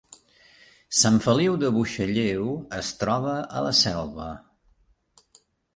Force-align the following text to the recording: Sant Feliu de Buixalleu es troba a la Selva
Sant 0.99 1.19
Feliu 1.25 1.59
de 1.65 1.69
Buixalleu 1.77 2.49
es 2.81 2.91
troba 3.03 3.39
a 3.61 3.65
la 3.69 3.75
Selva 3.85 4.31